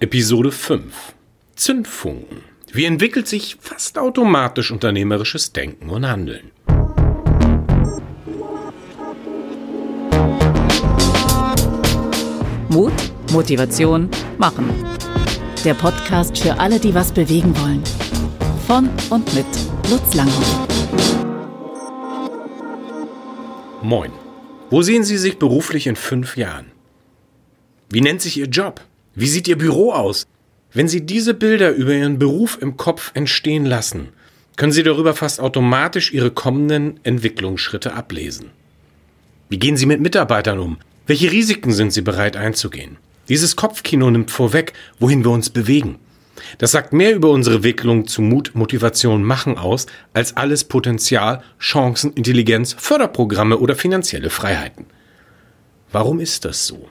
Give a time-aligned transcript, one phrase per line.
[0.00, 0.94] Episode 5
[1.56, 2.44] Zündfunken.
[2.72, 6.52] Wie entwickelt sich fast automatisch unternehmerisches Denken und Handeln?
[12.68, 12.92] Mut,
[13.32, 14.08] Motivation,
[14.38, 14.72] Machen.
[15.64, 17.82] Der Podcast für alle, die was bewegen wollen.
[18.68, 19.46] Von und mit
[19.90, 20.68] Lutz Langhoff.
[23.82, 24.12] Moin.
[24.70, 26.70] Wo sehen Sie sich beruflich in fünf Jahren?
[27.88, 28.80] Wie nennt sich Ihr Job?
[29.20, 30.28] Wie sieht Ihr Büro aus?
[30.72, 34.10] Wenn Sie diese Bilder über Ihren Beruf im Kopf entstehen lassen,
[34.54, 38.50] können Sie darüber fast automatisch Ihre kommenden Entwicklungsschritte ablesen.
[39.48, 40.78] Wie gehen Sie mit Mitarbeitern um?
[41.08, 42.96] Welche Risiken sind Sie bereit einzugehen?
[43.28, 45.98] Dieses Kopfkino nimmt vorweg, wohin wir uns bewegen.
[46.58, 52.12] Das sagt mehr über unsere Entwicklung zu Mut, Motivation, Machen aus, als alles Potenzial, Chancen,
[52.12, 54.86] Intelligenz, Förderprogramme oder finanzielle Freiheiten.
[55.90, 56.88] Warum ist das so?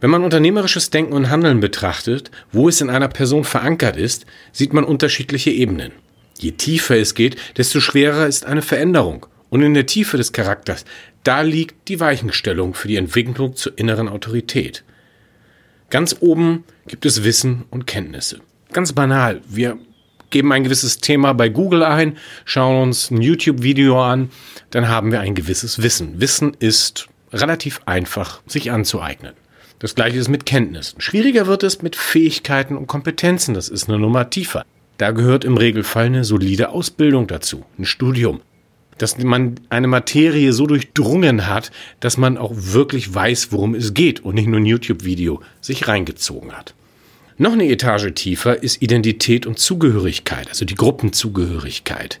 [0.00, 4.72] Wenn man unternehmerisches Denken und Handeln betrachtet, wo es in einer Person verankert ist, sieht
[4.72, 5.92] man unterschiedliche Ebenen.
[6.38, 9.26] Je tiefer es geht, desto schwerer ist eine Veränderung.
[9.50, 10.84] Und in der Tiefe des Charakters,
[11.24, 14.84] da liegt die Weichenstellung für die Entwicklung zur inneren Autorität.
[15.90, 18.40] Ganz oben gibt es Wissen und Kenntnisse.
[18.72, 19.78] Ganz banal, wir
[20.30, 24.30] geben ein gewisses Thema bei Google ein, schauen uns ein YouTube-Video an,
[24.70, 26.20] dann haben wir ein gewisses Wissen.
[26.20, 29.32] Wissen ist relativ einfach sich anzueignen.
[29.80, 31.00] Das gleiche ist mit Kenntnissen.
[31.00, 33.54] Schwieriger wird es mit Fähigkeiten und Kompetenzen.
[33.54, 34.64] Das ist eine Nummer tiefer.
[34.96, 38.40] Da gehört im Regelfall eine solide Ausbildung dazu, ein Studium.
[38.98, 44.24] Dass man eine Materie so durchdrungen hat, dass man auch wirklich weiß, worum es geht
[44.24, 46.74] und nicht nur ein YouTube-Video sich reingezogen hat.
[47.36, 52.18] Noch eine Etage tiefer ist Identität und Zugehörigkeit, also die Gruppenzugehörigkeit.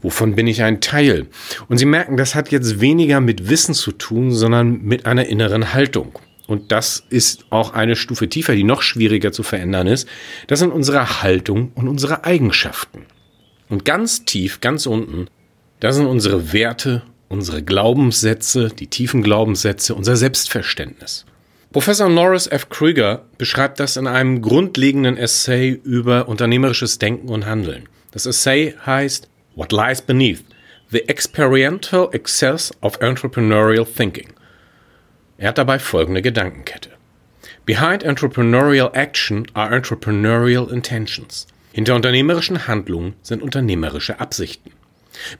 [0.00, 1.26] Wovon bin ich ein Teil?
[1.68, 5.74] Und Sie merken, das hat jetzt weniger mit Wissen zu tun, sondern mit einer inneren
[5.74, 10.08] Haltung und das ist auch eine Stufe tiefer, die noch schwieriger zu verändern ist,
[10.46, 13.06] das sind unsere Haltung und unsere Eigenschaften.
[13.68, 15.26] Und ganz tief, ganz unten,
[15.80, 21.26] das sind unsere Werte, unsere Glaubenssätze, die tiefen Glaubenssätze, unser Selbstverständnis.
[21.72, 22.68] Professor Norris F.
[22.68, 27.88] Krieger beschreibt das in einem grundlegenden Essay über unternehmerisches Denken und Handeln.
[28.12, 30.44] Das Essay heißt What Lies Beneath?
[30.90, 34.28] The Experiential Excess of Entrepreneurial Thinking.
[35.38, 36.90] Er hat dabei folgende Gedankenkette.
[37.66, 41.46] Behind entrepreneurial action are entrepreneurial intentions.
[41.72, 44.70] Hinter unternehmerischen Handlungen sind unternehmerische Absichten.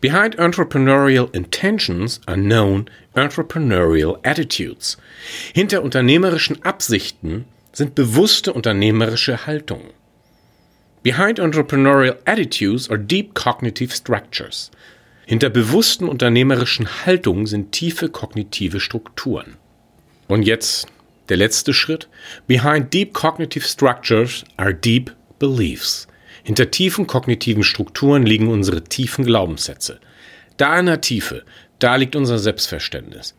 [0.01, 4.97] Behind entrepreneurial intentions are known entrepreneurial attitudes.
[5.55, 9.91] Hinter unternehmerischen Absichten sind bewusste unternehmerische Haltungen.
[11.03, 14.71] Behind entrepreneurial attitudes are deep cognitive structures.
[15.27, 19.57] Hinter bewussten unternehmerischen Haltungen sind tiefe kognitive Strukturen.
[20.29, 20.87] Und jetzt
[21.29, 22.09] der letzte Schritt.
[22.47, 26.07] Behind deep cognitive structures are deep beliefs.
[26.43, 29.99] Hinter tiefen kognitiven Strukturen liegen unsere tiefen Glaubenssätze.
[30.57, 31.45] Da in der Tiefe,
[31.79, 33.35] da liegt unser Selbstverständnis.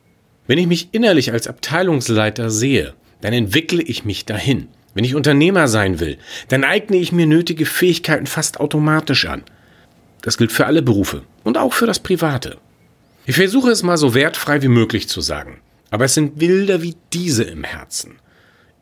[0.46, 4.68] Wenn ich mich innerlich als Abteilungsleiter sehe, dann entwickle ich mich dahin.
[4.94, 6.18] Wenn ich Unternehmer sein will,
[6.48, 9.44] dann eigne ich mir nötige Fähigkeiten fast automatisch an.
[10.22, 12.58] Das gilt für alle Berufe und auch für das Private.
[13.26, 15.60] Ich versuche es mal so wertfrei wie möglich zu sagen.
[15.90, 18.20] Aber es sind Bilder wie diese im Herzen.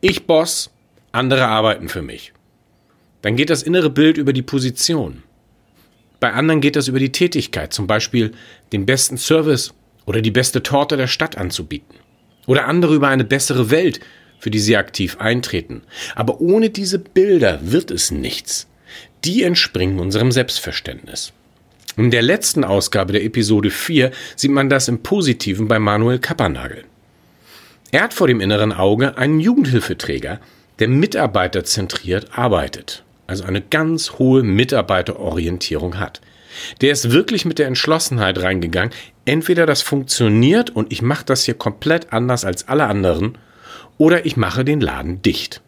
[0.00, 0.70] Ich Boss,
[1.12, 2.32] andere arbeiten für mich.
[3.22, 5.22] Dann geht das innere Bild über die Position.
[6.20, 8.32] Bei anderen geht das über die Tätigkeit, zum Beispiel
[8.72, 9.74] den besten Service
[10.06, 11.96] oder die beste Torte der Stadt anzubieten.
[12.46, 14.00] Oder andere über eine bessere Welt,
[14.38, 15.82] für die sie aktiv eintreten.
[16.14, 18.68] Aber ohne diese Bilder wird es nichts.
[19.24, 21.32] Die entspringen unserem Selbstverständnis.
[21.96, 26.84] In der letzten Ausgabe der Episode 4 sieht man das im Positiven bei Manuel Kappernagel.
[27.96, 30.38] Er hat vor dem inneren Auge einen Jugendhilfeträger,
[30.80, 36.20] der mitarbeiterzentriert arbeitet, also eine ganz hohe Mitarbeiterorientierung hat.
[36.82, 38.92] Der ist wirklich mit der Entschlossenheit reingegangen,
[39.24, 43.38] entweder das funktioniert und ich mache das hier komplett anders als alle anderen,
[43.96, 45.62] oder ich mache den Laden dicht.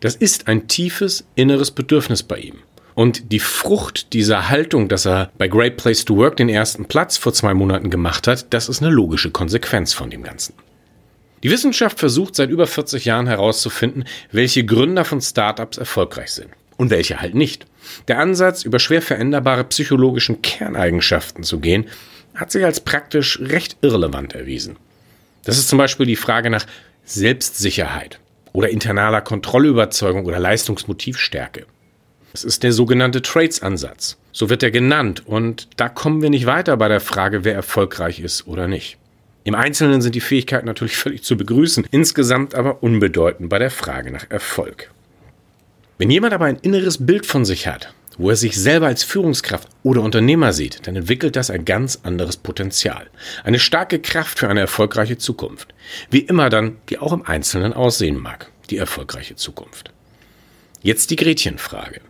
[0.00, 2.54] Das ist ein tiefes inneres Bedürfnis bei ihm.
[2.94, 7.18] Und die Frucht dieser Haltung, dass er bei Great Place to Work den ersten Platz
[7.18, 10.54] vor zwei Monaten gemacht hat, das ist eine logische Konsequenz von dem Ganzen.
[11.42, 16.90] Die Wissenschaft versucht seit über 40 Jahren herauszufinden, welche Gründer von Startups erfolgreich sind und
[16.90, 17.66] welche halt nicht.
[18.08, 21.86] Der Ansatz, über schwer veränderbare psychologischen Kerneigenschaften zu gehen,
[22.34, 24.76] hat sich als praktisch recht irrelevant erwiesen.
[25.44, 26.66] Das ist zum Beispiel die Frage nach
[27.04, 28.20] Selbstsicherheit
[28.52, 31.66] oder internaler Kontrollüberzeugung oder Leistungsmotivstärke.
[32.32, 34.16] Das ist der sogenannte Traits-Ansatz.
[34.32, 38.20] So wird er genannt und da kommen wir nicht weiter bei der Frage, wer erfolgreich
[38.20, 38.99] ist oder nicht.
[39.44, 44.10] Im Einzelnen sind die Fähigkeiten natürlich völlig zu begrüßen, insgesamt aber unbedeutend bei der Frage
[44.10, 44.90] nach Erfolg.
[45.98, 49.68] Wenn jemand aber ein inneres Bild von sich hat, wo er sich selber als Führungskraft
[49.82, 53.08] oder Unternehmer sieht, dann entwickelt das ein ganz anderes Potenzial.
[53.44, 55.72] Eine starke Kraft für eine erfolgreiche Zukunft.
[56.10, 59.92] Wie immer dann, die auch im Einzelnen aussehen mag, die erfolgreiche Zukunft.
[60.82, 62.00] Jetzt die Gretchenfrage.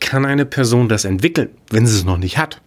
[0.00, 2.60] Kann eine Person das entwickeln, wenn sie es noch nicht hat?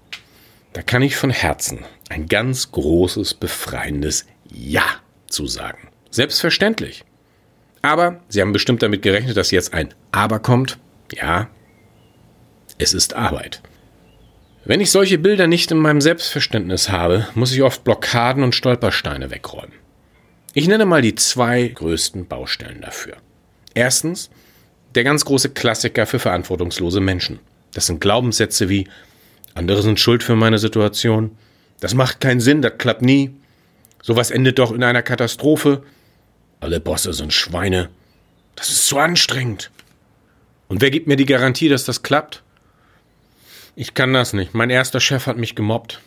[0.74, 4.86] Da kann ich von Herzen ein ganz großes, befreiendes Ja
[5.28, 5.90] zu sagen.
[6.10, 7.04] Selbstverständlich.
[7.82, 10.78] Aber Sie haben bestimmt damit gerechnet, dass jetzt ein Aber kommt.
[11.14, 11.50] Ja,
[12.78, 13.62] es ist Arbeit.
[14.66, 19.32] Wenn ich solche Bilder nicht in meinem Selbstverständnis habe, muss ich oft Blockaden und Stolpersteine
[19.32, 19.74] wegräumen.
[20.54, 23.16] Ich nenne mal die zwei größten Baustellen dafür.
[23.74, 24.30] Erstens,
[24.96, 27.40] der ganz große Klassiker für verantwortungslose Menschen.
[27.74, 28.88] Das sind Glaubenssätze wie
[29.54, 31.38] andere sind schuld für meine Situation,
[31.80, 33.36] das macht keinen Sinn, das klappt nie,
[34.02, 35.84] sowas endet doch in einer Katastrophe,
[36.60, 37.90] alle Bosse sind Schweine,
[38.56, 39.72] das ist zu anstrengend.
[40.68, 42.44] Und wer gibt mir die Garantie, dass das klappt?
[43.76, 44.54] Ich kann das nicht.
[44.54, 46.02] Mein erster Chef hat mich gemobbt.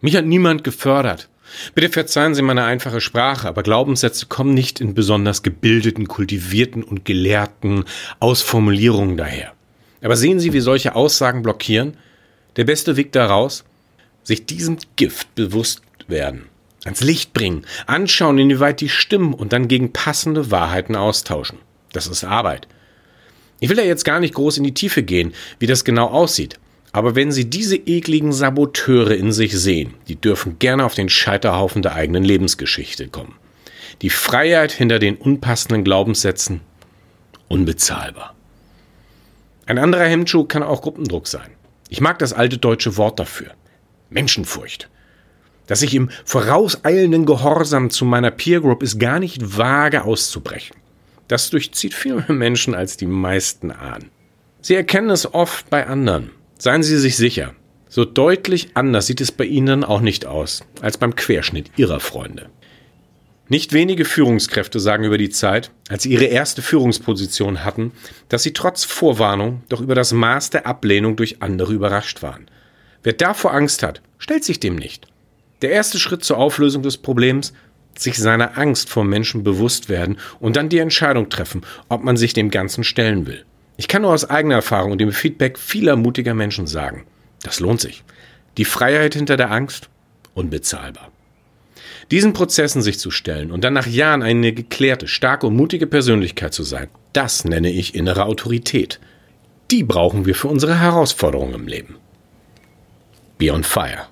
[0.00, 1.28] Mich hat niemand gefördert.
[1.74, 7.04] Bitte verzeihen Sie meine einfache Sprache, aber Glaubenssätze kommen nicht in besonders gebildeten, kultivierten und
[7.04, 7.84] gelehrten
[8.20, 9.52] Ausformulierungen daher.
[10.02, 11.96] Aber sehen Sie, wie solche Aussagen blockieren?
[12.56, 13.64] Der beste Weg daraus?
[14.28, 16.50] Sich diesem Gift bewusst werden,
[16.84, 21.56] ans Licht bringen, anschauen, inwieweit die stimmen und dann gegen passende Wahrheiten austauschen.
[21.94, 22.68] Das ist Arbeit.
[23.58, 26.60] Ich will ja jetzt gar nicht groß in die Tiefe gehen, wie das genau aussieht.
[26.92, 31.80] Aber wenn Sie diese ekligen Saboteure in sich sehen, die dürfen gerne auf den Scheiterhaufen
[31.80, 33.34] der eigenen Lebensgeschichte kommen.
[34.02, 36.60] Die Freiheit hinter den unpassenden Glaubenssätzen
[37.48, 38.34] unbezahlbar.
[39.64, 41.48] Ein anderer Hemmschuh kann auch Gruppendruck sein.
[41.88, 43.52] Ich mag das alte deutsche Wort dafür.
[44.10, 44.88] Menschenfurcht.
[45.66, 50.76] Dass ich im vorauseilenden Gehorsam zu meiner Peer Group ist gar nicht vage auszubrechen.
[51.28, 54.10] Das durchzieht viel mehr Menschen, als die meisten ahnen.
[54.60, 56.30] Sie erkennen es oft bei anderen.
[56.58, 57.54] Seien Sie sich sicher,
[57.88, 62.48] so deutlich anders sieht es bei Ihnen auch nicht aus als beim Querschnitt Ihrer Freunde.
[63.50, 67.92] Nicht wenige Führungskräfte sagen über die Zeit, als sie ihre erste Führungsposition hatten,
[68.28, 72.46] dass sie trotz Vorwarnung doch über das Maß der Ablehnung durch andere überrascht waren.
[73.02, 75.06] Wer davor Angst hat, stellt sich dem nicht.
[75.62, 77.52] Der erste Schritt zur Auflösung des Problems,
[77.96, 82.32] sich seiner Angst vor Menschen bewusst werden und dann die Entscheidung treffen, ob man sich
[82.32, 83.44] dem Ganzen stellen will.
[83.76, 87.04] Ich kann nur aus eigener Erfahrung und dem Feedback vieler mutiger Menschen sagen,
[87.42, 88.04] das lohnt sich.
[88.56, 89.88] Die Freiheit hinter der Angst,
[90.34, 91.10] unbezahlbar.
[92.10, 96.54] Diesen Prozessen sich zu stellen und dann nach Jahren eine geklärte, starke und mutige Persönlichkeit
[96.54, 98.98] zu sein, das nenne ich innere Autorität.
[99.70, 101.96] Die brauchen wir für unsere Herausforderungen im Leben.
[103.38, 104.08] Be on fire.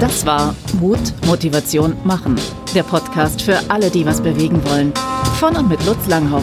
[0.00, 2.36] Das war Mut, Motivation, Machen.
[2.74, 4.94] Der Podcast für alle, die was bewegen wollen.
[5.38, 6.42] Von und mit Lutz Langhoff.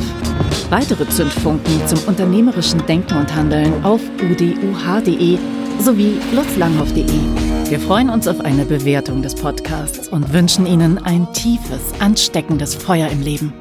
[0.69, 5.39] Weitere Zündfunken zum unternehmerischen Denken und Handeln auf uduh.de
[5.79, 7.69] sowie lutzlanghoff.de.
[7.69, 13.09] Wir freuen uns auf eine Bewertung des Podcasts und wünschen Ihnen ein tiefes, ansteckendes Feuer
[13.09, 13.53] im Leben.